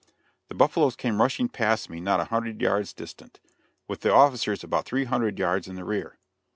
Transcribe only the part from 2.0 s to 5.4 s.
a hundred yards distant, with the officers about three hundred